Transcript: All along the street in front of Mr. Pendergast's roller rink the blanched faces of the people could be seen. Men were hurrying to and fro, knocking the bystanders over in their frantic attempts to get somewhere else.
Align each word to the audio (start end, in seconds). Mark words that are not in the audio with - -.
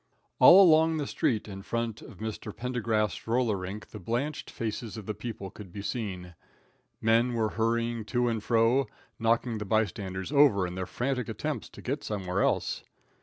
All 0.39 0.63
along 0.63 0.97
the 0.97 1.05
street 1.05 1.47
in 1.47 1.61
front 1.61 2.01
of 2.01 2.17
Mr. 2.17 2.57
Pendergast's 2.57 3.27
roller 3.27 3.55
rink 3.55 3.89
the 3.89 3.99
blanched 3.99 4.49
faces 4.49 4.97
of 4.97 5.05
the 5.05 5.13
people 5.13 5.51
could 5.51 5.71
be 5.71 5.83
seen. 5.83 6.33
Men 6.99 7.35
were 7.35 7.49
hurrying 7.49 8.03
to 8.05 8.27
and 8.27 8.43
fro, 8.43 8.87
knocking 9.19 9.59
the 9.59 9.63
bystanders 9.65 10.31
over 10.31 10.65
in 10.65 10.73
their 10.73 10.87
frantic 10.87 11.29
attempts 11.29 11.69
to 11.69 11.83
get 11.83 12.03
somewhere 12.03 12.41
else. 12.41 12.83